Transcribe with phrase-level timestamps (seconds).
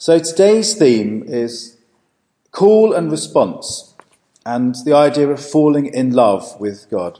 [0.00, 1.76] So today's theme is
[2.52, 3.96] call and response
[4.46, 7.18] and the idea of falling in love with God.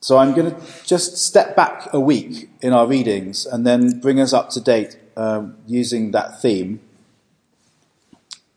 [0.00, 4.18] So I'm going to just step back a week in our readings and then bring
[4.18, 6.80] us up to date um, using that theme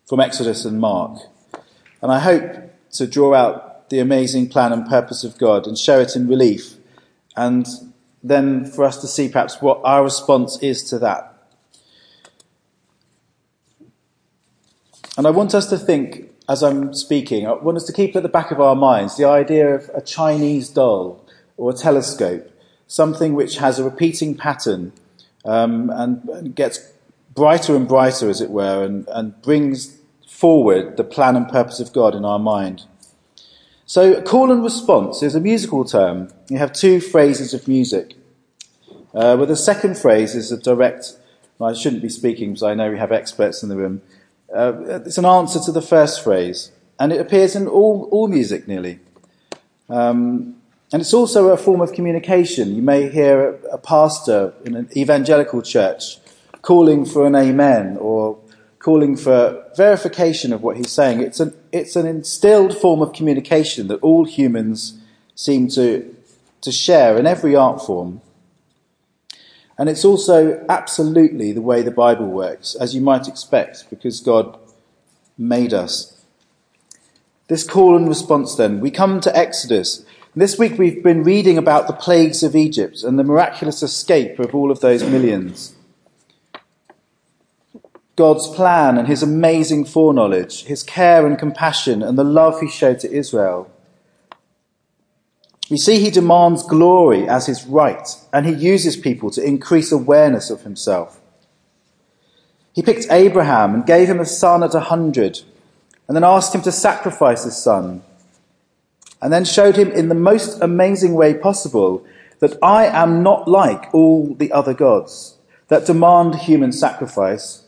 [0.08, 1.20] from Exodus and Mark.
[2.02, 6.00] And I hope to draw out the amazing plan and purpose of God and show
[6.00, 6.76] it in relief
[7.36, 7.68] and
[8.24, 11.30] then for us to see perhaps what our response is to that.
[15.18, 18.24] And I want us to think, as I'm speaking, I want us to keep at
[18.24, 21.26] the back of our minds the idea of a Chinese doll
[21.58, 22.50] or a telescope,
[22.88, 24.94] something which has a repeating pattern
[25.44, 26.94] um, and, and, gets
[27.34, 31.92] brighter and brighter, as it were, and, and brings forward the plan and purpose of
[31.92, 32.84] God in our mind.
[33.86, 36.30] So, call and response is a musical term.
[36.48, 38.16] You have two phrases of music.
[39.14, 41.14] Uh, the second phrase is a direct,
[41.58, 44.02] well, I shouldn't be speaking because I know we have experts in the room.
[44.54, 48.68] Uh, it's an answer to the first phrase, and it appears in all, all music
[48.68, 49.00] nearly.
[49.90, 50.56] Um,
[50.92, 52.76] and it's also a form of communication.
[52.76, 56.18] You may hear a, a pastor in an evangelical church
[56.62, 58.38] calling for an amen or
[58.80, 61.22] calling for verification of what he's saying.
[61.22, 65.00] It's an, it's an instilled form of communication that all humans
[65.36, 66.16] seem to,
[66.62, 68.22] to share in every art form.
[69.80, 74.60] And it's also absolutely the way the Bible works, as you might expect, because God
[75.38, 76.22] made us.
[77.48, 80.06] This call and response then, we come to Exodus.
[80.36, 84.54] This week we've been reading about the plagues of Egypt and the miraculous escape of
[84.54, 85.74] all of those millions.
[88.18, 93.00] God's plan and his amazing foreknowledge, his care and compassion, and the love he showed
[93.00, 93.72] to Israel.
[95.70, 100.50] We see he demands glory as his right, and he uses people to increase awareness
[100.50, 101.22] of himself.
[102.74, 105.42] He picked Abraham and gave him a son at a hundred,
[106.08, 108.02] and then asked him to sacrifice his son,
[109.22, 112.06] and then showed him in the most amazing way possible
[112.40, 115.36] that I am not like all the other gods
[115.68, 117.66] that demand human sacrifice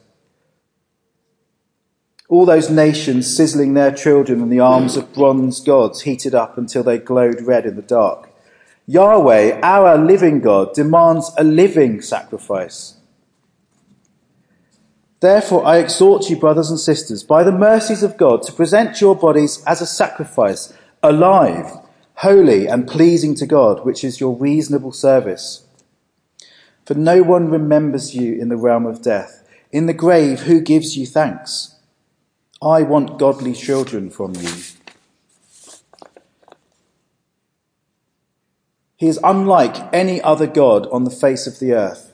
[2.31, 6.81] all those nations sizzling their children in the arms of bronze gods heated up until
[6.81, 8.29] they glowed red in the dark.
[8.87, 12.95] Yahweh, our living God, demands a living sacrifice.
[15.19, 19.13] Therefore, I exhort you, brothers and sisters, by the mercies of God, to present your
[19.15, 21.79] bodies as a sacrifice, alive,
[22.15, 25.65] holy, and pleasing to God, which is your reasonable service.
[26.85, 29.45] For no one remembers you in the realm of death.
[29.73, 31.70] In the grave, who gives you thanks?
[32.61, 34.51] I want godly children from you.
[38.97, 42.13] He is unlike any other God on the face of the earth.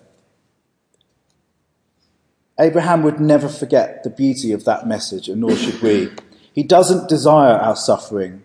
[2.57, 6.09] Abraham would never forget the beauty of that message, and nor should we.
[6.53, 8.41] He doesn't desire our suffering.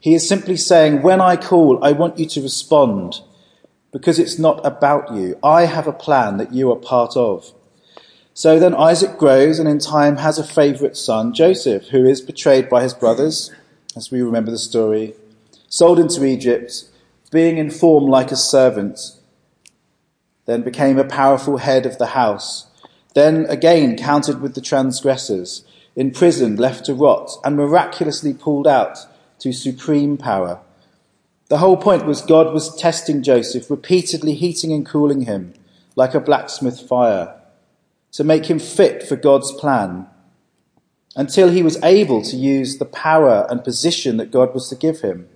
[0.00, 3.20] He is simply saying, When I call, I want you to respond
[3.92, 5.38] because it's not about you.
[5.42, 7.52] I have a plan that you are part of.
[8.36, 12.68] So then Isaac grows and in time has a favorite son, Joseph, who is betrayed
[12.68, 13.50] by his brothers,
[13.96, 15.14] as we remember the story,
[15.70, 16.84] sold into Egypt,
[17.32, 19.00] being in form like a servant,
[20.44, 22.66] then became a powerful head of the house,
[23.14, 25.64] then again counted with the transgressors,
[25.96, 28.98] imprisoned, left to rot, and miraculously pulled out
[29.38, 30.60] to supreme power.
[31.48, 35.54] The whole point was God was testing Joseph, repeatedly heating and cooling him
[35.94, 37.35] like a blacksmith fire
[38.16, 40.06] to make him fit for God's plan
[41.14, 45.02] until he was able to use the power and position that God was to give
[45.02, 45.28] him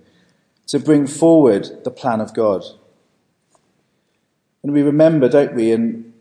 [0.65, 2.63] to bring forward the plan of God.
[4.63, 6.13] And we remember, don't we, in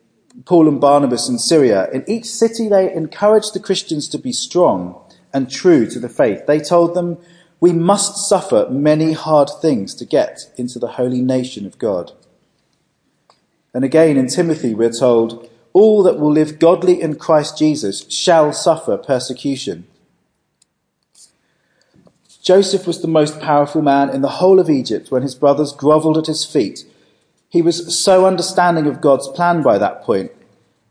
[0.44, 5.00] Paul and Barnabas in Syria, in each city they encouraged the Christians to be strong
[5.32, 6.46] and true to the faith.
[6.46, 7.16] They told them,
[7.58, 12.12] we must suffer many hard things to get into the holy nation of God.
[13.72, 18.52] And again in Timothy we're told, all that will live godly in Christ Jesus shall
[18.52, 19.86] suffer persecution.
[22.42, 26.18] Joseph was the most powerful man in the whole of Egypt when his brothers grovelled
[26.18, 26.84] at his feet.
[27.48, 30.32] He was so understanding of God's plan by that point.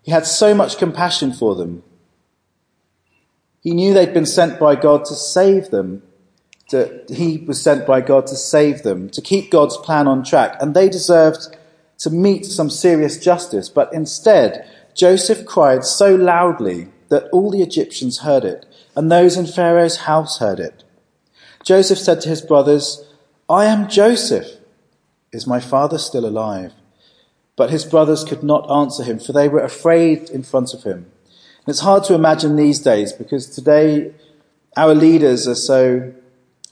[0.04, 1.84] He had so much compassion for them.
[3.62, 6.04] He knew they'd been sent by God to save them.
[6.70, 10.56] To, he was sent by God to save them, to keep God's plan on track,
[10.62, 11.58] and they deserved
[12.00, 18.20] to meet some serious justice, but instead, Joseph cried so loudly that all the Egyptians
[18.20, 18.66] heard it,
[18.96, 20.84] and those in Pharaoh's house heard it.
[21.64, 23.06] Joseph said to his brothers,
[23.50, 24.48] I am Joseph.
[25.32, 26.74] Is my father still alive?
[27.56, 31.12] But his brothers could not answer him, for they were afraid in front of him.
[31.66, 34.14] And it's hard to imagine these days because today
[34.78, 36.14] our leaders are so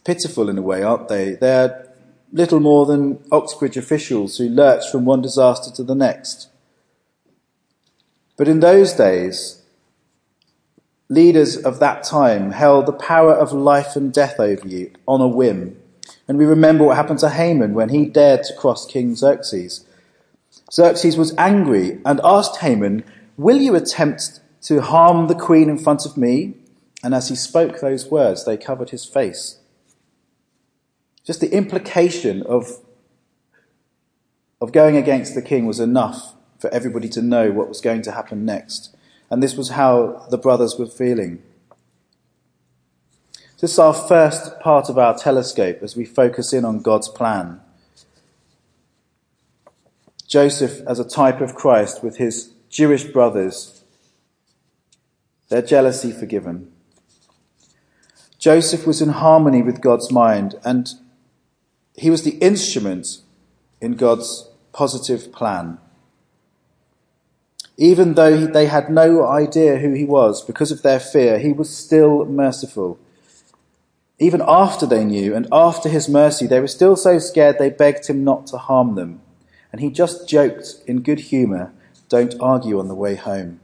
[0.06, 1.33] pitiful in a way, aren't they?
[1.33, 1.87] They're
[2.31, 6.50] little more than Oxbridge officials who lurch from one disaster to the next.
[8.35, 9.63] But in those days,
[11.09, 15.27] leaders of that time held the power of life and death over you on a
[15.27, 15.81] whim.
[16.27, 19.85] And we remember what happened to Haman when he dared to cross King Xerxes.
[20.71, 23.03] Xerxes was angry and asked Haman,
[23.38, 26.56] Will you attempt to harm the queen in front of me?
[27.03, 29.59] And as he spoke those words, they covered his face.
[31.27, 32.79] Just the implication of,
[34.62, 38.13] of going against the king was enough for everybody to know what was going to
[38.13, 38.95] happen next.
[39.29, 41.44] And this was how the brothers were feeling.
[43.59, 47.59] This is our first part of our telescope as we focus in on God's plan.
[50.29, 53.83] Joseph as a type of Christ with his Jewish brothers,
[55.50, 56.71] their jealousy forgiven.
[58.39, 60.94] Joseph was in harmony with God's mind and
[61.97, 63.21] he was the instrument
[63.81, 65.79] in God's positive plan.
[67.75, 71.75] Even though they had no idea who he was because of their fear, he was
[71.75, 72.99] still merciful.
[74.19, 78.07] Even after they knew and after his mercy, they were still so scared they begged
[78.07, 79.21] him not to harm them.
[79.71, 81.73] And he just joked in good humour,
[82.09, 83.59] don't argue on the way home.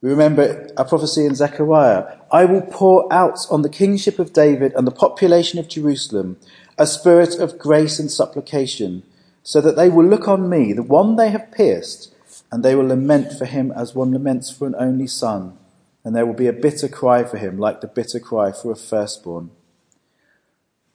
[0.00, 4.72] We remember a prophecy in Zechariah I will pour out on the kingship of David
[4.74, 6.36] and the population of Jerusalem
[6.78, 9.02] a spirit of grace and supplication
[9.42, 12.14] so that they will look on me, the one they have pierced,
[12.52, 15.56] and they will lament for him as one laments for an only son,
[16.04, 18.76] and there will be a bitter cry for him, like the bitter cry for a
[18.76, 19.50] firstborn.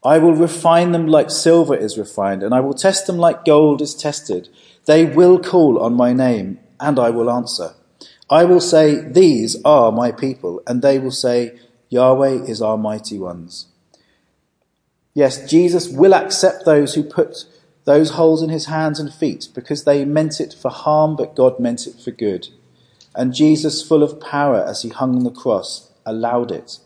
[0.04, 3.82] I will refine them like silver is refined, and I will test them like gold
[3.82, 4.50] is tested.
[4.86, 7.74] They will call on my name, and I will answer.
[8.30, 11.60] I will say, These are my people, and they will say,
[11.90, 13.68] Yahweh is our mighty ones.
[15.14, 17.46] Yes, Jesus will accept those who put
[17.86, 21.60] those holes in his hands and feet because they meant it for harm, but God
[21.60, 22.48] meant it for good.
[23.16, 26.80] And Jesus, full of power as he hung on the cross, allowed it.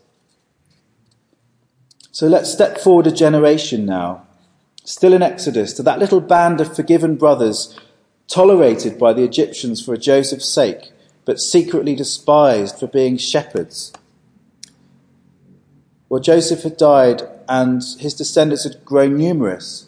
[2.12, 4.26] So let's step forward a generation now,
[4.84, 7.80] still in Exodus, to that little band of forgiven brothers
[8.28, 10.92] tolerated by the Egyptians for Joseph's sake,
[11.28, 13.94] but secretly despised for being shepherds.
[16.10, 19.88] Well, Joseph had died and his descendants had grown numerous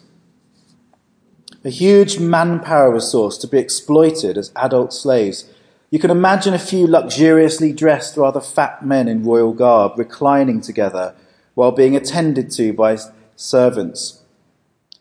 [1.64, 5.48] a huge manpower resource to be exploited as adult slaves.
[5.90, 11.14] You can imagine a few luxuriously dressed, rather fat men in royal garb reclining together
[11.54, 12.96] while being attended to by
[13.36, 14.22] servants.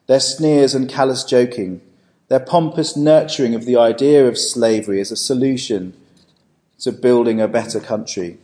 [0.07, 1.81] Their sneers and callous joking,
[2.27, 5.93] their pompous nurturing of the idea of slavery as a solution
[6.79, 8.37] to building a better country,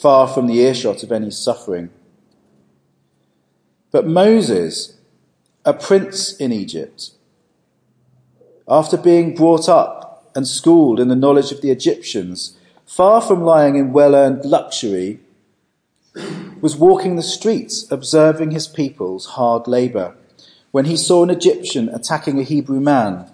[0.00, 1.90] far from the earshot of any suffering.
[3.90, 4.96] But Moses,
[5.64, 7.10] a prince in Egypt.
[8.68, 12.56] After being brought up and schooled in the knowledge of the Egyptians,
[12.86, 15.20] far from lying in well earned luxury,
[16.60, 20.14] was walking the streets observing his people's hard labour
[20.70, 23.30] when he saw an Egyptian attacking a Hebrew man.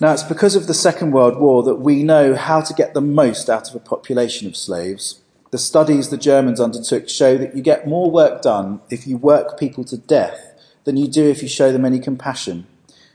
[0.00, 3.02] Now, it's because of the Second World War that we know how to get the
[3.02, 5.20] most out of a population of slaves.
[5.50, 9.58] The studies the Germans undertook show that you get more work done if you work
[9.58, 10.40] people to death
[10.84, 12.66] than you do if you show them any compassion.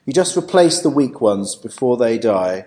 [0.06, 2.66] You just replace the weak ones before they die.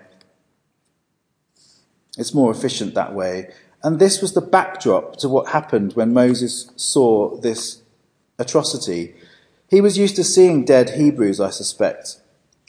[2.17, 3.53] It's more efficient that way.
[3.81, 7.81] And this was the backdrop to what happened when Moses saw this
[8.37, 9.15] atrocity.
[9.69, 12.17] He was used to seeing dead Hebrews, I suspect.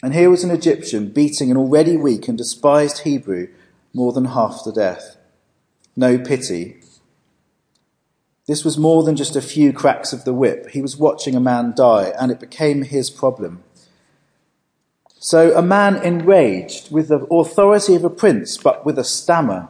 [0.03, 3.49] And here was an Egyptian beating an already weak and despised Hebrew
[3.93, 5.17] more than half to death.
[5.97, 6.81] No pity,
[8.51, 10.71] this was more than just a few cracks of the whip.
[10.71, 13.63] He was watching a man die, and it became his problem.
[15.21, 19.69] So, a man enraged with the authority of a prince, but with a stammer.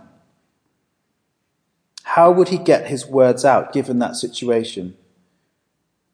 [2.04, 4.96] How would he get his words out given that situation?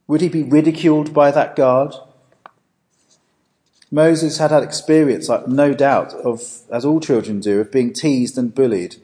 [0.09, 1.95] Would he be ridiculed by that guard?
[3.91, 8.55] Moses had had experience, no doubt, of, as all children do, of being teased and
[8.55, 8.97] bullied.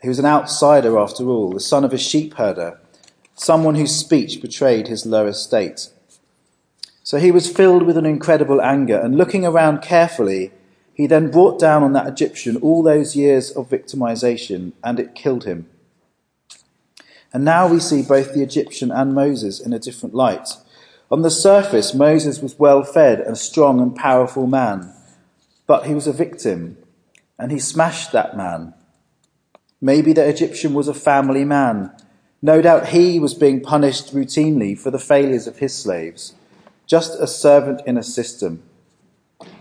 [0.00, 2.78] He was an outsider after all, the son of a sheepherder,
[3.34, 5.90] someone whose speech betrayed his low estate.
[7.04, 10.50] So he was filled with an incredible anger, and looking around carefully,
[10.94, 15.44] he then brought down on that Egyptian all those years of victimization, and it killed
[15.44, 15.68] him.
[17.34, 20.48] And now we see both the Egyptian and Moses in a different light.
[21.12, 24.94] On the surface, Moses was well fed and strong and powerful man,
[25.66, 26.78] but he was a victim,
[27.38, 28.72] and he smashed that man.
[29.78, 31.94] Maybe the Egyptian was a family man.
[32.40, 36.32] No doubt he was being punished routinely for the failures of his slaves,
[36.86, 38.62] just a servant in a system.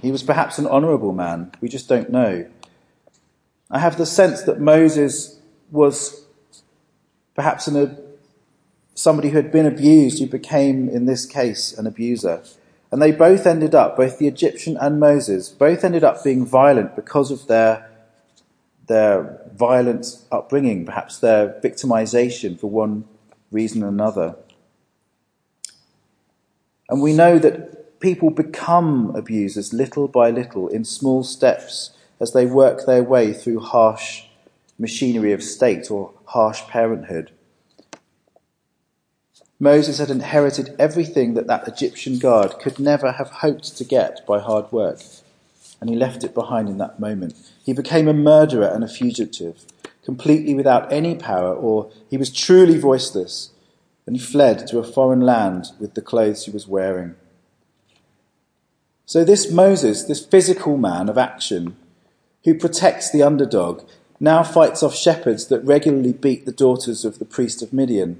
[0.01, 2.49] He was perhaps an honourable man, we just don't know.
[3.69, 5.37] I have the sense that Moses
[5.69, 6.23] was
[7.35, 7.97] perhaps an,
[8.93, 12.43] somebody who had been abused, who became, in this case, an abuser.
[12.91, 16.95] And they both ended up, both the Egyptian and Moses, both ended up being violent
[16.95, 17.89] because of their,
[18.87, 23.05] their violent upbringing, perhaps their victimization for one
[23.51, 24.35] reason or another.
[26.89, 32.45] And we know that people become abusers little by little in small steps as they
[32.45, 34.25] work their way through harsh
[34.77, 37.31] machinery of state or harsh parenthood.
[39.61, 44.39] Moses had inherited everything that that Egyptian guard could never have hoped to get by
[44.39, 44.99] hard work,
[45.79, 47.35] and he left it behind in that moment.
[47.63, 49.63] He became a murderer and a fugitive,
[50.03, 53.51] completely without any power, or he was truly voiceless
[54.07, 57.15] and he fled to a foreign land with the clothes he was wearing.
[59.05, 61.75] So, this Moses, this physical man of action,
[62.43, 63.87] who protects the underdog,
[64.19, 68.19] now fights off shepherds that regularly beat the daughters of the priest of Midian.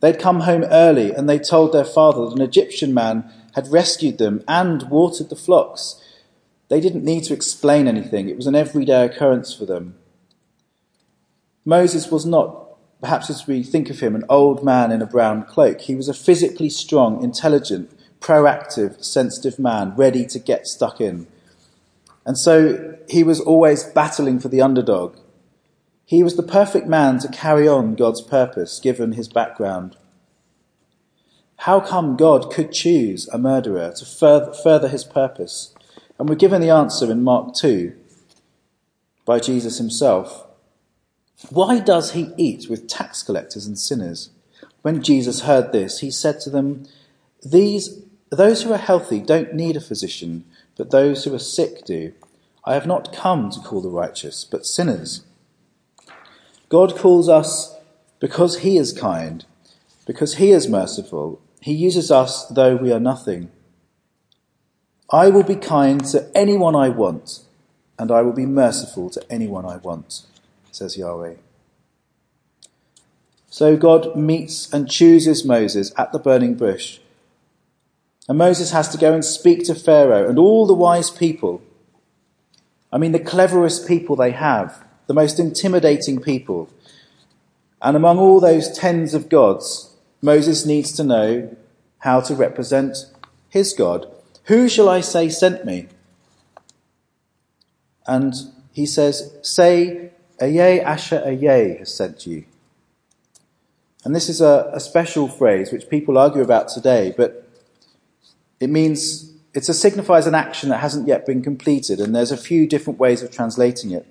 [0.00, 4.18] They'd come home early and they told their father that an Egyptian man had rescued
[4.18, 6.02] them and watered the flocks.
[6.68, 9.96] They didn't need to explain anything, it was an everyday occurrence for them.
[11.64, 15.44] Moses was not perhaps as we think of him, an old man in a brown
[15.44, 15.80] cloak.
[15.82, 17.90] He was a physically strong, intelligent,
[18.20, 21.26] proactive, sensitive man, ready to get stuck in.
[22.26, 25.16] And so he was always battling for the underdog.
[26.10, 29.96] He was the perfect man to carry on God's purpose, given his background.
[31.58, 35.72] How come God could choose a murderer to further, his purpose?
[36.18, 37.94] And we're given the answer in Mark 2
[39.24, 40.48] by Jesus himself.
[41.48, 44.30] Why does he eat with tax collectors and sinners?
[44.82, 46.88] When Jesus heard this, he said to them,
[47.48, 50.44] These, those who are healthy don't need a physician,
[50.76, 52.14] but those who are sick do.
[52.64, 55.22] I have not come to call the righteous, but sinners.
[56.70, 57.76] God calls us
[58.18, 59.44] because he is kind,
[60.06, 61.42] because he is merciful.
[61.60, 63.50] He uses us though we are nothing.
[65.10, 67.40] I will be kind to anyone I want,
[67.98, 70.22] and I will be merciful to anyone I want
[70.72, 71.34] says Yahweh.
[73.50, 77.00] So God meets and chooses Moses at the burning bush.
[78.28, 81.62] And Moses has to go and speak to Pharaoh and all the wise people.
[82.92, 86.70] I mean, the cleverest people they have, the most intimidating people.
[87.82, 91.56] And among all those tens of gods, Moses needs to know
[91.98, 92.96] how to represent
[93.48, 94.06] his God.
[94.44, 95.88] Who shall I say sent me?
[98.06, 98.34] And
[98.72, 102.44] he says, Say Aye, Asher Aye has sent you.
[104.04, 107.48] And this is a, a special phrase which people argue about today, but
[108.60, 112.68] it means it signifies an action that hasn't yet been completed, and there's a few
[112.68, 114.06] different ways of translating it.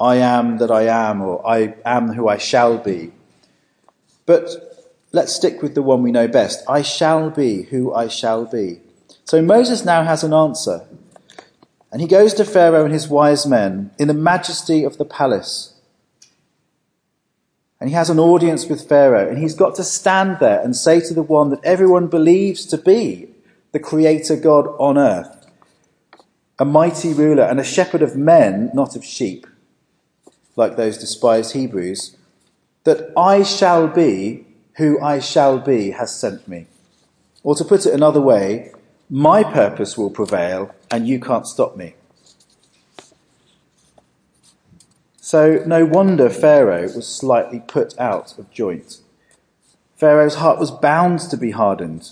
[0.00, 3.12] I am that I am, or I am who I shall be.
[4.26, 4.48] But
[5.12, 6.62] let's stick with the one we know best.
[6.68, 8.80] I shall be who I shall be.
[9.24, 10.86] So Moses now has an answer.
[11.90, 15.74] And he goes to Pharaoh and his wise men in the majesty of the palace.
[17.80, 21.00] And he has an audience with Pharaoh, and he's got to stand there and say
[21.00, 23.30] to the one that everyone believes to be
[23.72, 25.46] the creator God on earth,
[26.58, 29.46] a mighty ruler and a shepherd of men, not of sheep,
[30.58, 32.16] like those despised Hebrews,
[32.84, 34.44] that I shall be
[34.76, 36.66] who I shall be has sent me.
[37.42, 38.72] Or to put it another way,
[39.08, 41.94] my purpose will prevail, and you can't stop me.
[45.20, 48.98] So, no wonder Pharaoh was slightly put out of joint.
[49.96, 52.10] Pharaoh's heart was bound to be hardened.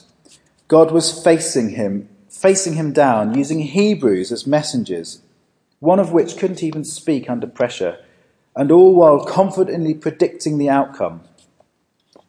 [0.69, 5.23] God was facing him, facing him down, using Hebrews as messengers,
[5.81, 7.99] one of which couldn't even speak under pressure,
[8.57, 11.21] and all while confidently predicting the outcome.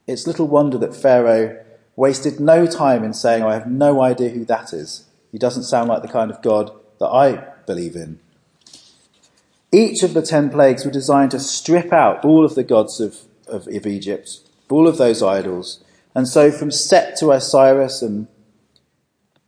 [0.05, 1.63] It's little wonder that Pharaoh
[1.96, 5.05] wasted no time in saying, I have no idea who that is.
[5.31, 8.19] He doesn't sound like the kind of God that I believe in.
[9.72, 13.22] Each of the ten plagues were designed to strip out all of the gods of,
[13.48, 15.84] of, of Egypt, all of those idols.
[16.13, 18.27] And so from Set to Osiris and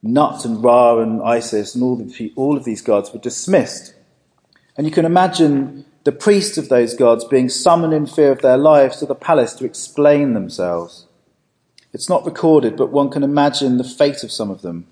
[0.01, 3.93] Nut and Ra and Isis and all, the, all of these gods were dismissed.
[4.77, 8.57] And you can imagine the priests of those gods being summoned in fear of their
[8.57, 11.05] lives to the palace to explain themselves.
[11.93, 14.87] It's not recorded, but one can imagine the fate of some of them.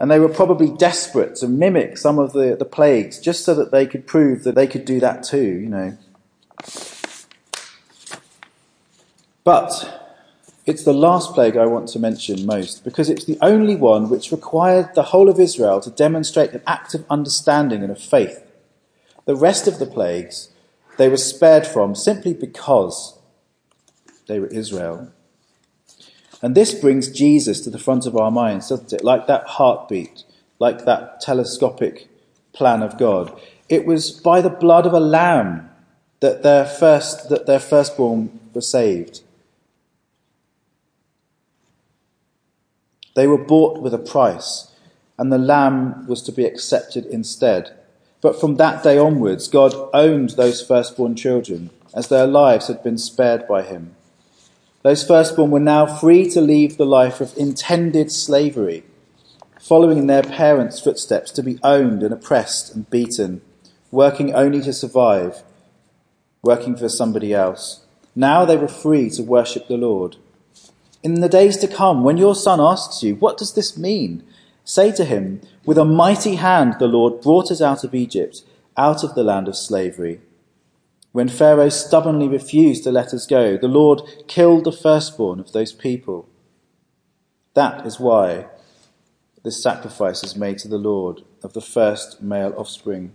[0.00, 3.72] And they were probably desperate to mimic some of the, the plagues just so that
[3.72, 5.98] they could prove that they could do that too, you know.
[9.42, 9.98] But
[10.66, 14.30] it's the last plague I want to mention most because it's the only one which
[14.30, 18.44] required the whole of Israel to demonstrate an act of understanding and of faith.
[19.28, 20.48] The rest of the plagues
[20.96, 23.18] they were spared from simply because
[24.26, 25.12] they were Israel.
[26.40, 29.04] And this brings Jesus to the front of our minds, doesn't it?
[29.04, 30.24] Like that heartbeat,
[30.58, 32.08] like that telescopic
[32.54, 33.38] plan of God.
[33.68, 35.68] It was by the blood of a lamb
[36.20, 39.20] that their first that their firstborn were saved.
[43.14, 44.72] They were bought with a price,
[45.18, 47.77] and the lamb was to be accepted instead.
[48.20, 52.98] But from that day onwards, God owned those firstborn children, as their lives had been
[52.98, 53.94] spared by him.
[54.82, 58.84] Those firstborn were now free to leave the life of intended slavery,
[59.60, 63.40] following in their parents' footsteps to be owned and oppressed and beaten,
[63.90, 65.42] working only to survive,
[66.42, 67.84] working for somebody else.
[68.14, 70.16] Now they were free to worship the Lord.
[71.02, 74.24] In the days to come, when your son asks you, What does this mean?
[74.68, 78.42] Say to him, With a mighty hand the Lord brought us out of Egypt,
[78.76, 80.20] out of the land of slavery.
[81.12, 85.72] When Pharaoh stubbornly refused to let us go, the Lord killed the firstborn of those
[85.72, 86.28] people.
[87.54, 88.48] That is why
[89.42, 93.14] this sacrifice is made to the Lord of the first male offspring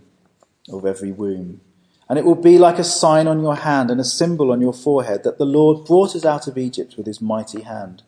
[0.72, 1.60] of every womb.
[2.08, 4.74] And it will be like a sign on your hand and a symbol on your
[4.74, 8.02] forehead that the Lord brought us out of Egypt with his mighty hand.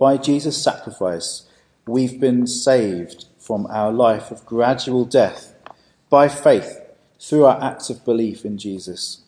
[0.00, 1.46] By Jesus' sacrifice,
[1.86, 5.54] we've been saved from our life of gradual death
[6.08, 6.80] by faith
[7.20, 9.20] through our acts of belief in Jesus.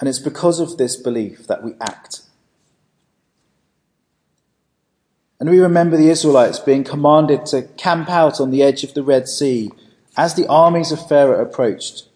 [0.00, 2.22] And it's because of this belief that we act.
[5.38, 9.04] And we remember the Israelites being commanded to camp out on the edge of the
[9.04, 9.70] Red Sea
[10.16, 12.08] as the armies of Pharaoh approached.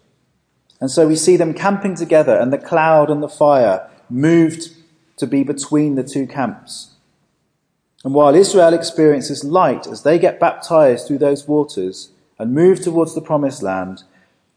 [0.81, 4.75] And so we see them camping together, and the cloud and the fire moved
[5.15, 6.95] to be between the two camps.
[8.03, 13.15] And while Israel experiences light as they get baptized through those waters and move towards
[13.15, 14.03] the promised land,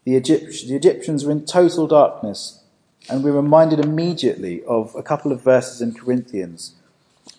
[0.03, 2.63] the, Egypt- the Egyptians are in total darkness.
[3.09, 6.75] And we're reminded immediately of a couple of verses in Corinthians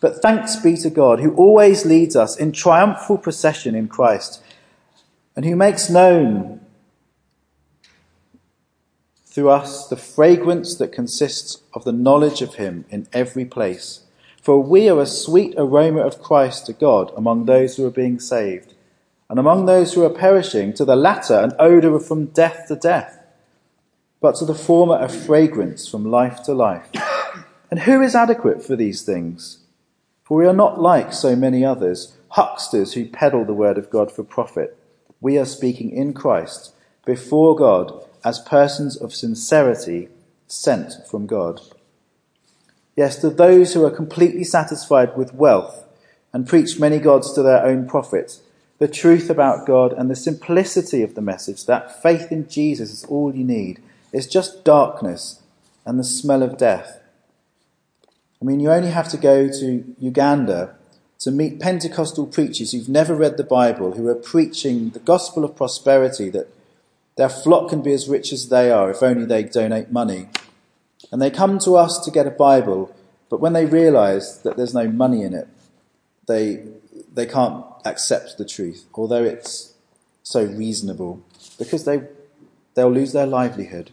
[0.02, 4.42] but thanks be to God, who always leads us in triumphal procession in Christ,
[5.36, 6.60] and who makes known
[9.24, 14.01] through us the fragrance that consists of the knowledge of Him in every place.
[14.42, 18.18] For we are a sweet aroma of Christ to God among those who are being
[18.18, 18.74] saved,
[19.30, 23.24] and among those who are perishing, to the latter an odour from death to death,
[24.20, 26.90] but to the former a fragrance from life to life.
[27.70, 29.58] And who is adequate for these things?
[30.24, 34.10] For we are not like so many others, hucksters who peddle the word of God
[34.10, 34.76] for profit.
[35.20, 36.74] We are speaking in Christ,
[37.06, 37.92] before God,
[38.24, 40.08] as persons of sincerity,
[40.48, 41.60] sent from God.
[42.96, 45.84] Yes, to those who are completely satisfied with wealth
[46.32, 48.40] and preach many gods to their own profit,
[48.78, 53.04] the truth about God and the simplicity of the message that faith in Jesus is
[53.04, 53.80] all you need
[54.12, 55.40] is just darkness
[55.86, 57.00] and the smell of death.
[58.40, 60.74] I mean, you only have to go to Uganda
[61.20, 65.54] to meet Pentecostal preachers who've never read the Bible, who are preaching the gospel of
[65.54, 66.48] prosperity that
[67.16, 70.28] their flock can be as rich as they are if only they donate money.
[71.12, 72.92] And they come to us to get a Bible,
[73.28, 75.46] but when they realize that there's no money in it,
[76.26, 76.64] they,
[77.12, 79.74] they can't accept the truth, although it's
[80.22, 81.22] so reasonable,
[81.58, 82.02] because they,
[82.74, 83.90] they'll lose their livelihood.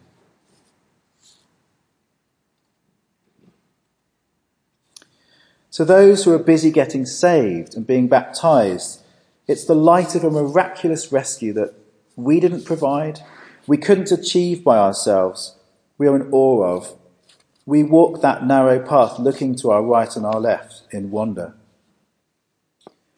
[5.74, 9.02] To those who are busy getting saved and being baptized,
[9.48, 11.74] it's the light of a miraculous rescue that
[12.16, 13.20] we didn't provide,
[13.68, 15.58] we couldn't achieve by ourselves,
[15.98, 16.99] we are in awe of.
[17.70, 21.54] We walk that narrow path looking to our right and our left in wonder.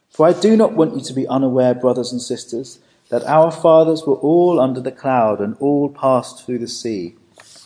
[0.09, 4.03] For I do not want you to be unaware, brothers and sisters, that our fathers
[4.05, 7.15] were all under the cloud and all passed through the sea,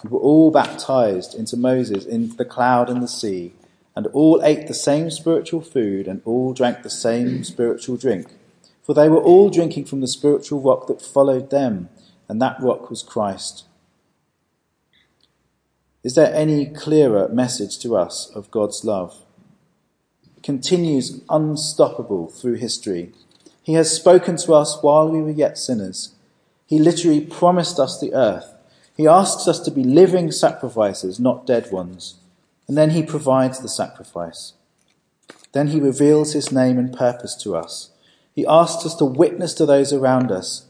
[0.04, 3.54] and were all baptized into Moses in the cloud and the sea
[3.95, 8.28] and all ate the same spiritual food, and all drank the same spiritual drink.
[8.84, 11.89] For they were all drinking from the spiritual rock that followed them,
[12.30, 13.63] and that rock was Christ.
[16.05, 19.23] Is there any clearer message to us of God's love?
[20.37, 23.11] It continues unstoppable through history.
[23.63, 26.13] He has spoken to us while we were yet sinners.
[26.67, 28.53] He literally promised us the earth.
[28.95, 32.19] He asks us to be living sacrifices, not dead ones.
[32.67, 34.53] And then he provides the sacrifice.
[35.53, 37.89] Then he reveals his name and purpose to us.
[38.35, 40.67] He asks us to witness to those around us,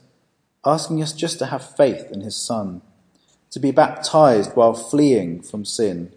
[0.66, 2.82] asking us just to have faith in his son,
[3.52, 6.12] to be baptized while fleeing from sin,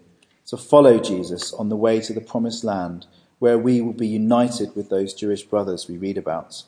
[0.47, 3.05] to follow Jesus on the way to the promised land
[3.39, 6.63] where we will be united with those Jewish brothers we read about.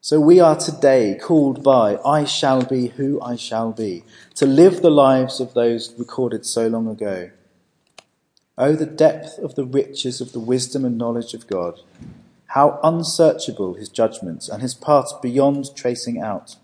[0.00, 4.04] So we are today called by I shall be who I shall be,
[4.36, 7.30] to live the lives of those recorded so long ago.
[8.56, 11.80] Oh, the depth of the riches of the wisdom and knowledge of God.
[12.46, 16.56] How unsearchable his judgments and his paths beyond tracing out.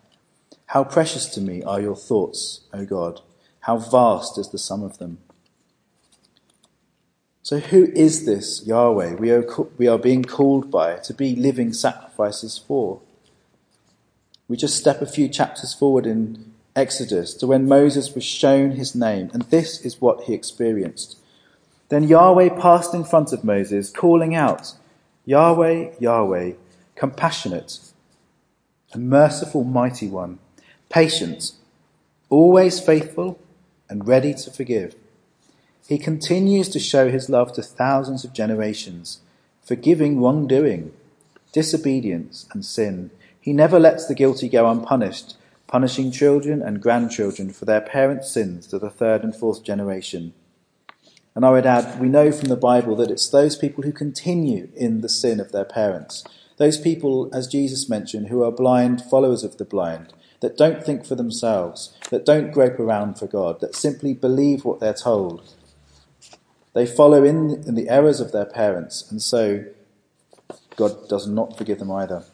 [0.66, 3.20] How precious to me are your thoughts, O God.
[3.60, 5.18] How vast is the sum of them.
[7.42, 13.00] So, who is this Yahweh we are, being called by to be living sacrifices for?
[14.48, 18.94] We just step a few chapters forward in Exodus to when Moses was shown his
[18.94, 21.18] name, and this is what he experienced.
[21.90, 24.72] Then Yahweh passed in front of Moses, calling out,
[25.26, 26.52] Yahweh, Yahweh,
[26.96, 27.78] compassionate
[28.94, 30.38] a merciful, mighty one,
[30.94, 31.50] patient,
[32.30, 33.36] always faithful,
[33.88, 34.94] and ready to forgive.
[35.88, 39.18] He continues to show his love to thousands of generations,
[39.60, 40.92] forgiving wrongdoing,
[41.52, 45.34] disobedience, and sin he never lets the guilty go unpunished,
[45.66, 50.32] punishing children and grandchildren for their parents' sins to the third and fourth generation.
[51.34, 54.68] And I would add, we know from the Bible that it's those people who continue
[54.76, 56.22] in the sin of their parents,
[56.56, 61.06] those people, as Jesus mentioned, who are blind followers of the blind, that don't think
[61.06, 65.54] for themselves, that don't grope around for God, that simply believe what they're told.
[66.74, 69.64] They follow in, in the errors of their parents, and so
[70.76, 72.24] God does not forgive them either.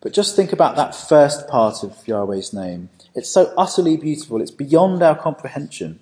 [0.00, 2.88] But just think about that first part of Yahweh's name.
[3.14, 6.00] It's so utterly beautiful, it's beyond our comprehension.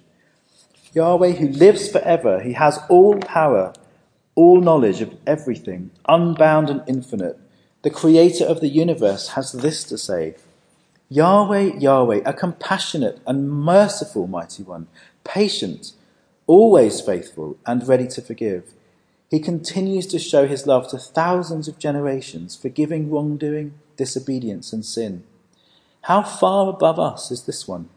[0.94, 3.74] Yahweh, who lives forever, he has all power,
[4.34, 7.38] all knowledge of everything, unbound and infinite.
[7.82, 10.36] The creator of the universe has this to say
[11.08, 14.86] Yahweh, Yahweh, a compassionate and merciful mighty one,
[15.24, 15.92] patient,
[16.46, 18.72] always faithful, and ready to forgive.
[19.30, 25.24] He continues to show his love to thousands of generations, forgiving wrongdoing, disobedience, and sin.
[26.02, 27.88] How far above us is this one?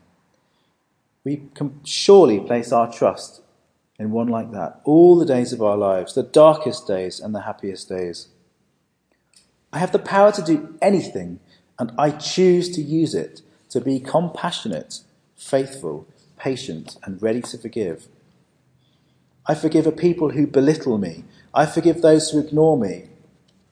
[1.24, 3.42] We can surely place our trust
[4.00, 7.42] in one like that all the days of our lives, the darkest days and the
[7.42, 8.30] happiest days.
[9.76, 11.42] I have the power to do anything,
[11.78, 15.02] and I choose to use it to be compassionate,
[15.36, 16.08] faithful,
[16.38, 18.08] patient, and ready to forgive.
[19.46, 21.26] I forgive a people who belittle me.
[21.54, 23.10] I forgive those who ignore me.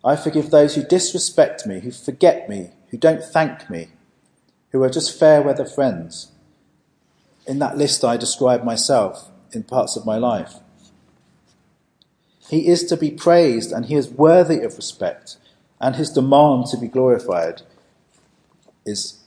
[0.04, 3.88] I forgive those who disrespect me, who forget me, who don't thank me,
[4.72, 6.34] who are just fair weather friends.
[7.48, 10.56] In that list, I describe myself in parts of my life.
[12.50, 15.38] He is to be praised and he is worthy of respect,
[15.84, 17.62] and his demand to be glorified
[18.86, 19.22] is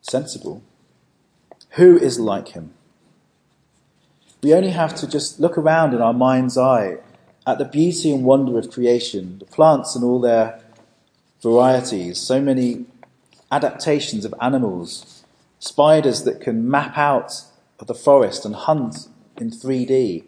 [0.00, 0.62] sensible.
[1.72, 2.72] Who is like him?
[4.42, 6.96] We only have to just look around in our mind's eye
[7.46, 10.58] at the beauty and wonder of creation, the plants and all their
[11.42, 12.86] varieties, so many
[13.52, 15.22] adaptations of animals,
[15.58, 17.42] spiders that can map out
[17.78, 20.24] the forest and hunt in 3D,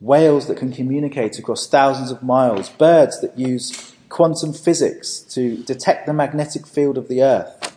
[0.00, 6.06] whales that can communicate across thousands of miles, birds that use quantum physics to detect
[6.06, 7.76] the magnetic field of the earth,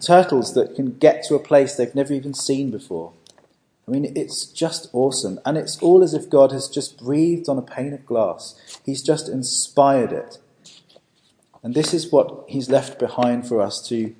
[0.00, 3.12] turtles that can get to a place they've never even seen before.
[3.86, 5.40] I mean, it's just awesome.
[5.44, 8.78] And it's all as if God has just breathed on a pane of glass.
[8.84, 10.38] He's just inspired it.
[11.64, 14.14] And this is what He's left behind for us to,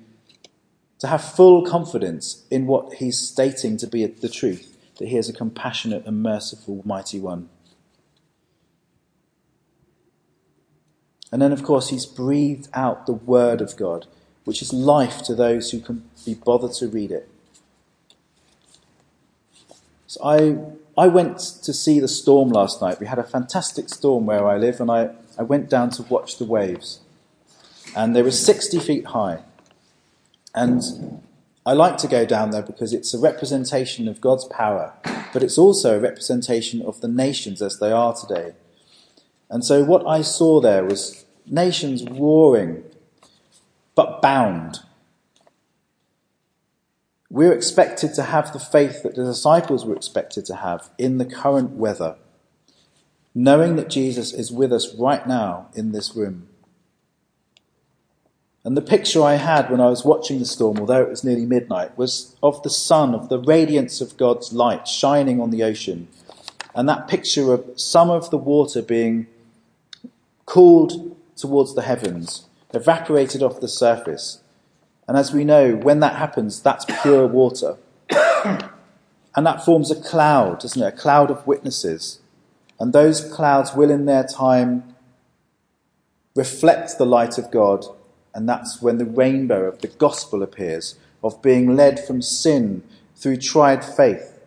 [0.99, 5.29] to have full confidence in what He's stating to be the truth that He is
[5.29, 7.49] a compassionate and merciful, mighty one.
[11.31, 14.05] And then, of course, He's breathed out the Word of God,
[14.45, 17.29] which is life to those who can be bothered to read it.
[20.05, 20.57] So I,
[21.01, 22.99] I went to see the storm last night.
[22.99, 26.37] We had a fantastic storm where I live, and I, I went down to watch
[26.37, 26.99] the waves.
[27.95, 29.39] And they were 60 feet high.
[30.53, 31.23] And
[31.65, 34.93] I like to go down there because it's a representation of God's power,
[35.33, 38.53] but it's also a representation of the nations as they are today.
[39.49, 42.83] And so what I saw there was nations warring,
[43.95, 44.79] but bound
[47.29, 51.25] we're expected to have the faith that the disciples were expected to have in the
[51.25, 52.15] current weather.
[53.35, 56.47] knowing that Jesus is with us right now in this room.
[58.65, 61.45] And the picture I had when I was watching the storm, although it was nearly
[61.45, 66.07] midnight, was of the sun, of the radiance of God's light shining on the ocean.
[66.73, 69.27] And that picture of some of the water being
[70.45, 74.39] cooled towards the heavens, evaporated off the surface.
[75.09, 77.75] And as we know, when that happens, that's pure water.
[78.09, 80.85] and that forms a cloud, doesn't it?
[80.85, 82.19] A cloud of witnesses.
[82.79, 84.95] And those clouds will, in their time,
[86.33, 87.85] reflect the light of God
[88.33, 92.83] and that's when the rainbow of the gospel appears, of being led from sin
[93.15, 94.39] through tried faith,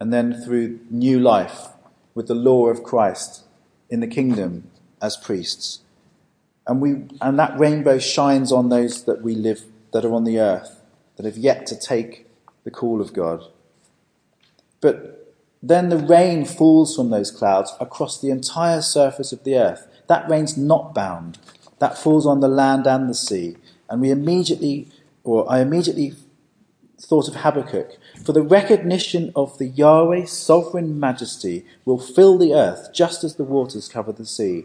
[0.00, 1.68] and then through new life
[2.14, 3.44] with the law of Christ
[3.88, 5.80] in the kingdom as priests.
[6.66, 10.38] And, we, and that rainbow shines on those that we live, that are on the
[10.38, 10.80] earth,
[11.16, 12.26] that have yet to take
[12.64, 13.44] the call of God.
[14.80, 19.86] But then the rain falls from those clouds across the entire surface of the earth.
[20.06, 21.38] That rain's not bound
[21.80, 23.56] that falls on the land and the sea.
[23.88, 24.88] And we immediately,
[25.24, 26.14] or I immediately
[27.00, 27.98] thought of Habakkuk.
[28.24, 33.44] For the recognition of the Yahweh sovereign majesty will fill the earth just as the
[33.44, 34.64] waters cover the sea.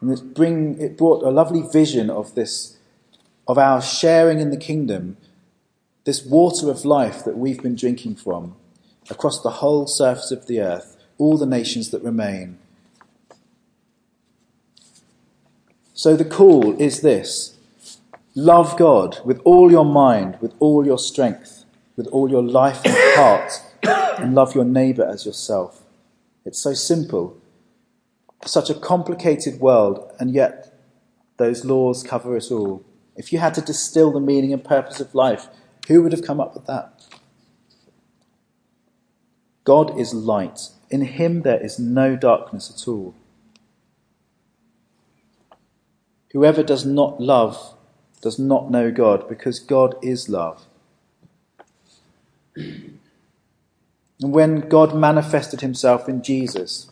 [0.00, 2.78] And it, bring, it brought a lovely vision of this,
[3.46, 5.18] of our sharing in the kingdom,
[6.04, 8.56] this water of life that we've been drinking from
[9.10, 12.58] across the whole surface of the earth, all the nations that remain.
[16.00, 17.58] So the call is this
[18.34, 22.94] love God with all your mind, with all your strength, with all your life and
[22.96, 23.52] heart,
[24.18, 25.82] and love your neighbour as yourself.
[26.46, 27.36] It's so simple.
[28.46, 30.72] Such a complicated world, and yet
[31.36, 32.82] those laws cover it all.
[33.14, 35.48] If you had to distill the meaning and purpose of life,
[35.86, 37.04] who would have come up with that?
[39.64, 40.60] God is light.
[40.88, 43.14] In him there is no darkness at all.
[46.32, 47.74] Whoever does not love
[48.20, 50.66] does not know God, because God is love.
[52.54, 52.98] And
[54.20, 56.90] when God manifested himself in Jesus,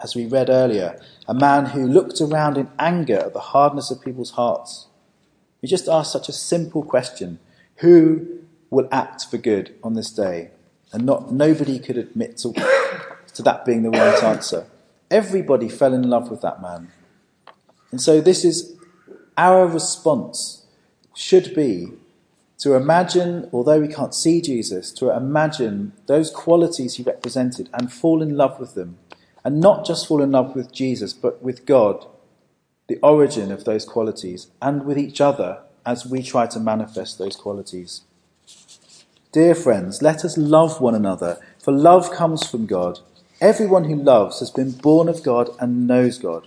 [0.00, 4.02] as we read earlier, a man who looked around in anger at the hardness of
[4.02, 4.86] people's hearts,
[5.60, 7.38] he just asked such a simple question
[7.76, 8.40] Who
[8.70, 10.50] will act for good on this day?
[10.92, 12.52] And not, nobody could admit to,
[13.34, 14.66] to that being the right answer.
[15.10, 16.92] Everybody fell in love with that man.
[17.92, 18.74] And so this is
[19.36, 20.66] our response
[21.14, 21.92] should be
[22.58, 28.22] to imagine, although we can't see Jesus, to imagine those qualities he represented and fall
[28.22, 28.98] in love with them.
[29.44, 32.06] And not just fall in love with Jesus, but with God,
[32.86, 37.34] the origin of those qualities, and with each other as we try to manifest those
[37.34, 38.02] qualities.
[39.32, 43.00] Dear friends, let us love one another, for love comes from God.
[43.40, 46.46] Everyone who loves has been born of God and knows God.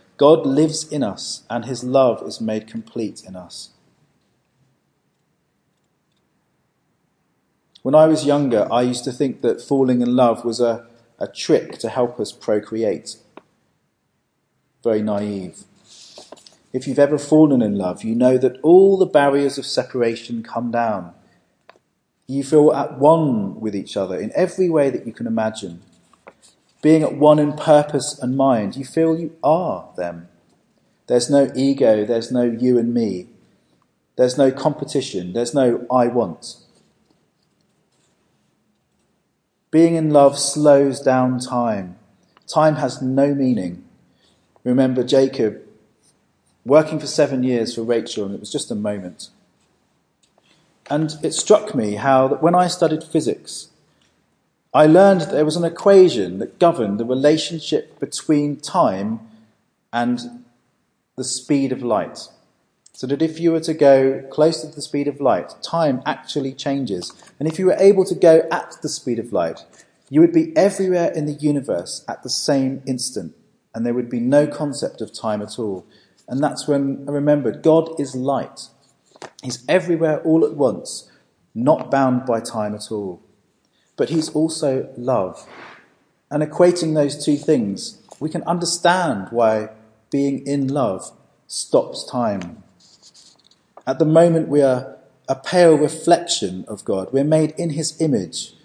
[0.21, 3.71] God lives in us, and his love is made complete in us.
[7.81, 10.85] When I was younger, I used to think that falling in love was a,
[11.17, 13.15] a trick to help us procreate.
[14.83, 15.63] Very naive.
[16.71, 20.69] If you've ever fallen in love, you know that all the barriers of separation come
[20.69, 21.15] down.
[22.27, 25.81] You feel at one with each other in every way that you can imagine
[26.81, 30.27] being at one in purpose and mind, you feel you are them.
[31.07, 33.27] There's no ego, there's no you and me,
[34.15, 36.55] there's no competition, there's no I want.
[39.69, 41.97] Being in love slows down time.
[42.45, 43.83] Time has no meaning.
[44.65, 45.61] Remember Jacob
[46.65, 49.29] working for seven years for Rachel, and it was just a moment.
[50.89, 53.69] And it struck me how that when I studied physics,
[54.73, 59.19] I learned there was an equation that governed the relationship between time
[59.91, 60.45] and
[61.17, 62.29] the speed of light.
[62.93, 66.53] So that if you were to go close to the speed of light, time actually
[66.53, 67.11] changes.
[67.37, 69.65] And if you were able to go at the speed of light,
[70.09, 73.35] you would be everywhere in the universe at the same instant.
[73.75, 75.85] And there would be no concept of time at all.
[76.29, 78.69] And that's when I remembered God is light.
[79.43, 81.11] He's everywhere all at once,
[81.53, 83.21] not bound by time at all
[84.01, 85.47] but he's also love.
[86.31, 89.69] And equating those two things, we can understand why
[90.09, 91.11] being in love
[91.45, 92.63] stops time.
[93.85, 94.97] At the moment, we are
[95.29, 97.13] a pale reflection of God.
[97.13, 98.55] We're made in His image,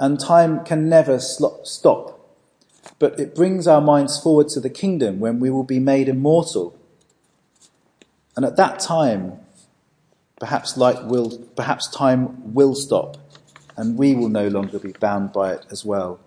[0.00, 2.18] and time can never stop.
[2.98, 6.74] But it brings our minds forward to the kingdom when we will be made immortal.
[8.36, 9.38] And at that time,
[10.40, 13.18] perhaps light will, perhaps time will stop,
[13.82, 16.20] and we will no longer be bound by it as well.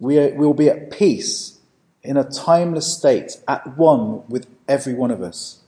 [0.00, 1.58] we will be at peace
[2.02, 5.60] in a timeless state, at one with every one of us.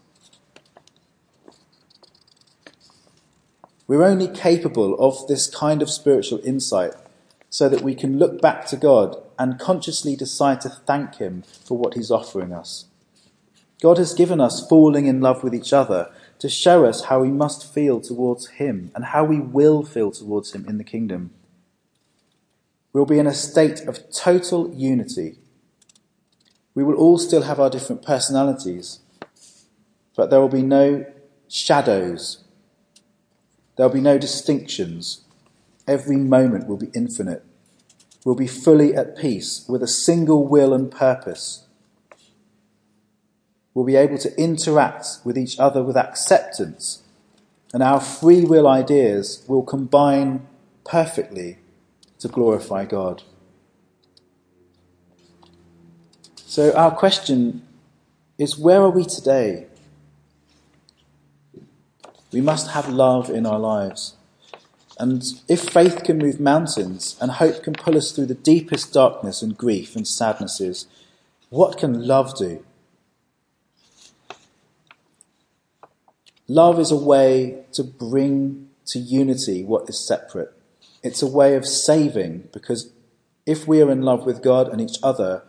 [3.86, 6.94] We're only capable of this kind of spiritual insight
[7.50, 11.76] so that we can look back to God and consciously decide to thank Him for
[11.76, 12.86] what He's offering us.
[13.82, 17.30] God has given us falling in love with each other to show us how we
[17.30, 21.30] must feel towards Him and how we will feel towards Him in the kingdom.
[22.92, 25.38] We'll be in a state of total unity.
[26.74, 29.00] We will all still have our different personalities,
[30.16, 31.04] but there will be no
[31.48, 32.44] shadows
[33.78, 35.22] There'll be no distinctions.
[35.86, 37.44] Every moment will be infinite.
[38.24, 41.67] We'll be fully at peace with a single will and purpose.
[43.74, 47.02] We'll be able to interact with each other with acceptance,
[47.72, 50.46] and our free will ideas will combine
[50.84, 51.58] perfectly
[52.18, 53.22] to glorify God.
[56.34, 57.62] So, our question
[58.38, 59.66] is where are we today?
[62.32, 64.14] We must have love in our lives.
[64.98, 69.42] And if faith can move mountains and hope can pull us through the deepest darkness
[69.42, 70.86] and grief and sadnesses,
[71.50, 72.64] what can love do?
[76.48, 80.50] Love is a way to bring to unity what is separate.
[81.02, 82.90] It's a way of saving because
[83.44, 85.42] if we are in love with God and each other,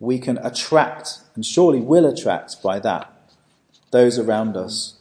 [0.00, 3.12] we can attract, and surely will attract by that,
[3.90, 4.94] those around us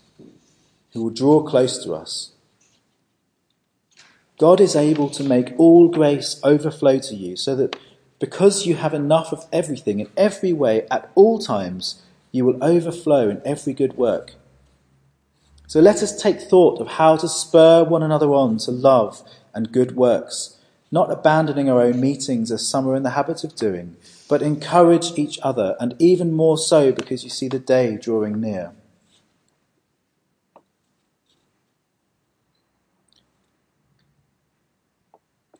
[0.92, 2.32] who will draw close to us.
[4.40, 7.76] God is able to make all grace overflow to you so that
[8.20, 13.30] because you have enough of everything in every way at all times, you will overflow
[13.30, 14.34] in every good work.
[15.68, 19.22] So let us take thought of how to spur one another on to love
[19.54, 20.58] and good works,
[20.92, 23.98] not abandoning our own meetings as some are in the habit of doing,
[24.30, 28.72] but encourage each other, and even more so because you see the day drawing near.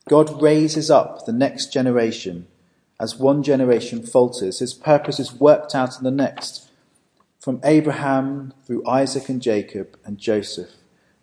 [0.08, 2.46] God raises up the next generation.
[2.98, 6.67] As one generation falters, his purpose is worked out in the next.
[7.38, 10.70] From Abraham through Isaac and Jacob and Joseph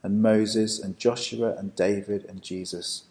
[0.01, 3.03] and Moses and Joshua and David and Jesus.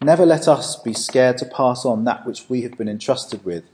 [0.00, 3.64] Never let us be scared to pass on that which we have been entrusted with,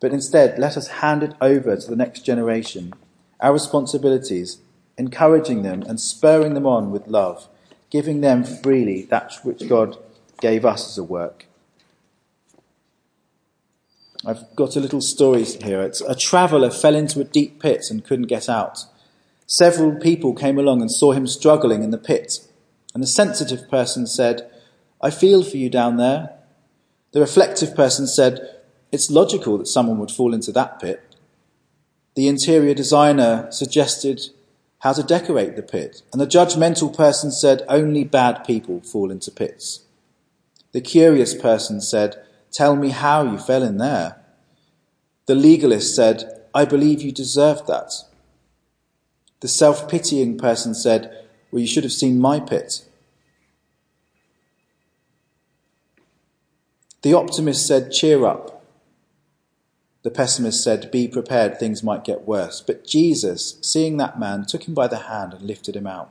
[0.00, 2.92] but instead let us hand it over to the next generation,
[3.40, 4.58] our responsibilities,
[4.98, 7.48] encouraging them and spurring them on with love,
[7.88, 9.96] giving them freely that which God
[10.42, 11.46] gave us as a work.
[14.24, 15.80] I've got a little story here.
[15.80, 18.84] It's a traveller fell into a deep pit and couldn't get out.
[19.46, 22.46] Several people came along and saw him struggling in the pit.
[22.92, 24.50] And the sensitive person said,
[25.00, 26.36] I feel for you down there.
[27.12, 28.56] The reflective person said,
[28.92, 31.02] It's logical that someone would fall into that pit.
[32.14, 34.20] The interior designer suggested
[34.80, 36.02] how to decorate the pit.
[36.12, 39.84] And the judgmental person said, Only bad people fall into pits.
[40.72, 44.16] The curious person said, Tell me how you fell in there.
[45.26, 47.92] The legalist said, I believe you deserved that.
[49.40, 52.84] The self pitying person said, Well, you should have seen my pit.
[57.02, 58.64] The optimist said, Cheer up.
[60.02, 62.60] The pessimist said, Be prepared, things might get worse.
[62.60, 66.10] But Jesus, seeing that man, took him by the hand and lifted him out.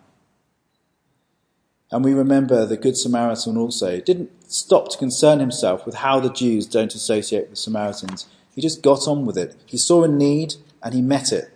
[1.91, 6.31] And we remember the Good Samaritan also didn't stop to concern himself with how the
[6.31, 8.27] Jews don't associate with Samaritans.
[8.53, 9.55] He just got on with it.
[9.65, 11.51] He saw a need and he met it.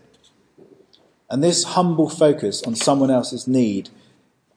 [1.30, 3.89] And this humble focus on someone else's need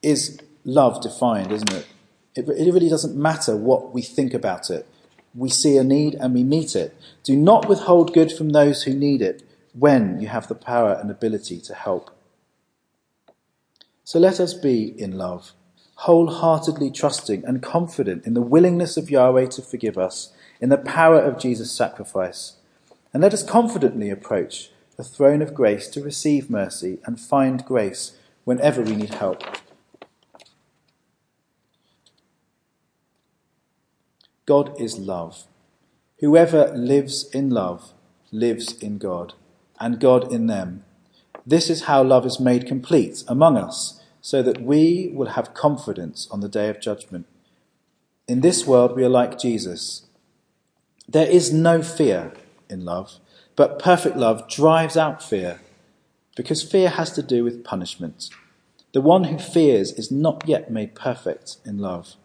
[0.03, 1.87] is love defined, isn't it?
[2.35, 4.87] It, really doesn't matter what we think about it.
[5.35, 6.95] We see a need and we meet it.
[7.23, 9.43] Do not withhold good from those who need it
[9.73, 12.11] when you have the power and ability to help.
[14.05, 15.53] So let us be in love
[15.97, 21.21] wholeheartedly trusting and confident in the willingness of Yahweh to forgive us, in the power
[21.21, 22.57] of Jesus' sacrifice.
[23.13, 28.17] And let us confidently approach the throne of grace to receive mercy and find grace
[28.45, 29.43] whenever we need help.
[34.47, 35.47] God is love.
[36.21, 37.93] Whoever lives in love
[38.31, 39.35] lives in God,
[39.81, 40.85] and God in them.
[41.45, 46.27] This is how love is made complete among us, so that we will have confidence
[46.33, 47.27] on the day of judgment.
[48.27, 50.03] In this world, we are like Jesus.
[51.07, 52.33] There is no fear
[52.69, 53.21] in love,
[53.55, 55.61] but perfect love drives out fear,
[56.35, 58.31] because fear has to do with punishment.
[58.91, 62.17] The one who fears is not yet made perfect in love.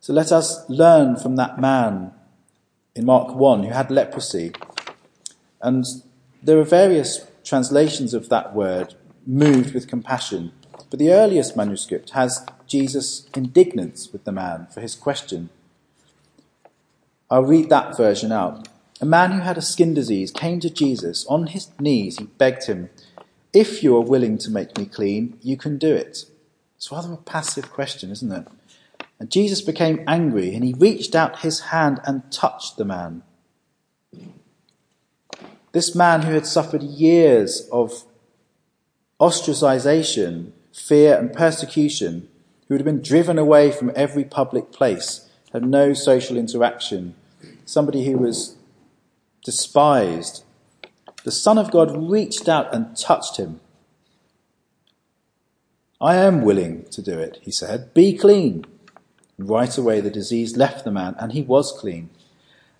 [0.00, 2.12] So let us learn from that man
[2.94, 4.52] in Mark 1 who had leprosy.
[5.62, 5.86] And
[6.42, 10.52] there are various translations of that word, moved with compassion.
[10.94, 15.50] But the earliest manuscript has Jesus' indignance with the man for his question.
[17.28, 18.68] I'll read that version out.
[19.00, 21.26] A man who had a skin disease came to Jesus.
[21.26, 22.90] On his knees, he begged him,
[23.52, 26.26] If you are willing to make me clean, you can do it.
[26.76, 28.46] It's rather a passive question, isn't it?
[29.18, 33.24] And Jesus became angry and he reached out his hand and touched the man.
[35.72, 38.04] This man who had suffered years of
[39.20, 42.28] ostracization, fear, and persecution,
[42.68, 47.14] who had been driven away from every public place, had no social interaction,
[47.64, 48.56] somebody who was
[49.44, 50.42] despised,
[51.22, 53.60] the Son of God reached out and touched him.
[56.00, 57.94] I am willing to do it, he said.
[57.94, 58.66] Be clean.
[59.38, 62.10] Right away, the disease left the man, and he was clean.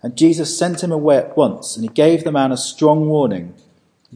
[0.03, 3.55] And Jesus sent him away at once, and he gave the man a strong warning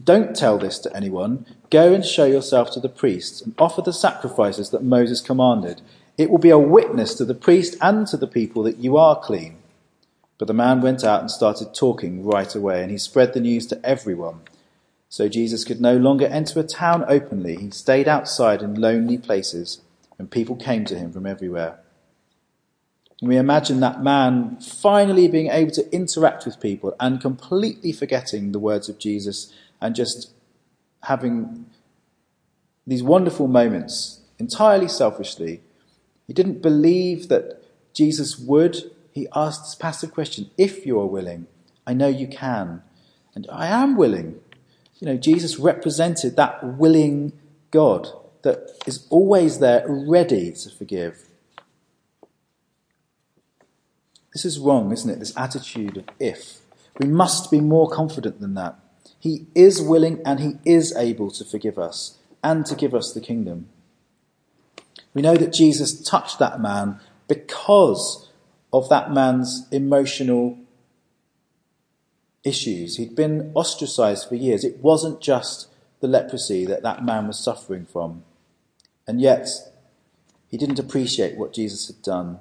[0.02, 1.46] Don't tell this to anyone.
[1.70, 5.80] Go and show yourself to the priests, and offer the sacrifices that Moses commanded.
[6.18, 9.18] It will be a witness to the priest and to the people that you are
[9.20, 9.56] clean.
[10.36, 13.66] But the man went out and started talking right away, and he spread the news
[13.68, 14.40] to everyone.
[15.08, 17.56] So Jesus could no longer enter a town openly.
[17.56, 19.80] He stayed outside in lonely places,
[20.18, 21.78] and people came to him from everywhere.
[23.20, 28.52] And we imagine that man finally being able to interact with people and completely forgetting
[28.52, 30.32] the words of Jesus and just
[31.02, 31.66] having
[32.86, 35.62] these wonderful moments entirely selfishly.
[36.26, 38.90] He didn't believe that Jesus would.
[39.12, 41.46] He asked this passive question If you are willing,
[41.86, 42.82] I know you can.
[43.34, 44.40] And I am willing.
[44.98, 47.32] You know, Jesus represented that willing
[47.70, 48.08] God
[48.42, 51.30] that is always there ready to forgive
[54.32, 55.18] this is wrong, isn't it?
[55.18, 56.60] This attitude of if.
[56.98, 58.78] We must be more confident than that.
[59.20, 63.20] He is willing and he is able to forgive us and to give us the
[63.20, 63.68] kingdom.
[65.12, 66.98] We know that Jesus touched that man
[67.28, 68.30] because
[68.72, 70.58] of that man's emotional
[72.42, 72.96] issues.
[72.96, 74.64] He'd been ostracized for years.
[74.64, 75.68] It wasn't just
[76.00, 78.24] the leprosy that that man was suffering from.
[79.06, 79.48] And yet,
[80.48, 82.38] he didn't appreciate what Jesus had done.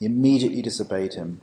[0.00, 1.42] He immediately disobeyed him.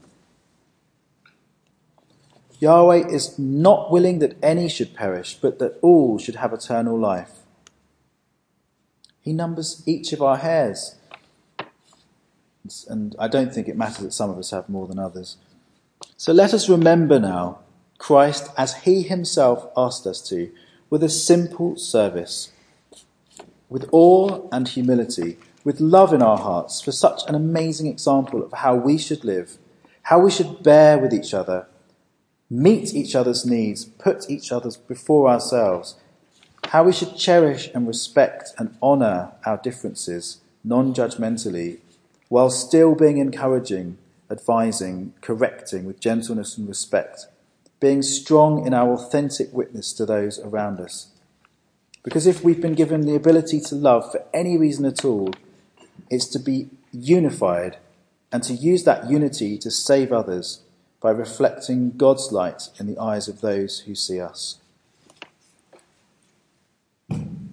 [2.60, 7.40] Yahweh is not willing that any should perish, but that all should have eternal life.
[9.20, 10.96] He numbers each of our hairs.
[12.88, 15.36] And I don't think it matters that some of us have more than others.
[16.16, 17.60] So let us remember now
[17.98, 20.50] Christ as he himself asked us to,
[20.90, 22.52] with a simple service,
[23.68, 25.38] with awe and humility
[25.68, 29.58] with love in our hearts for such an amazing example of how we should live,
[30.04, 31.66] how we should bear with each other,
[32.50, 35.96] meet each other's needs, put each other's before ourselves,
[36.68, 41.78] how we should cherish and respect and honour our differences non judgmentally,
[42.28, 43.96] while still being encouraging,
[44.30, 47.26] advising, correcting with gentleness and respect,
[47.80, 51.08] being strong in our authentic witness to those around us.
[52.02, 55.30] Because if we've been given the ability to love for any reason at all,
[56.10, 57.78] it's to be unified
[58.32, 60.62] and to use that unity to save others
[61.00, 64.58] by reflecting God's light in the eyes of those who see us.